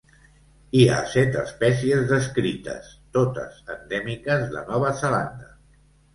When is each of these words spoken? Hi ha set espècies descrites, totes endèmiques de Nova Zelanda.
Hi 0.77 0.85
ha 0.85 0.95
set 1.11 1.37
espècies 1.41 2.05
descrites, 2.13 2.89
totes 3.19 3.61
endèmiques 3.75 4.49
de 4.57 4.67
Nova 4.73 4.97
Zelanda. 5.05 5.55